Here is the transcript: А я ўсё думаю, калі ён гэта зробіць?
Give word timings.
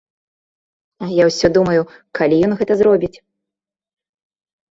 А 1.05 1.09
я 1.15 1.23
ўсё 1.29 1.47
думаю, 1.57 1.81
калі 2.19 2.35
ён 2.47 2.51
гэта 2.61 2.73
зробіць? 2.79 3.13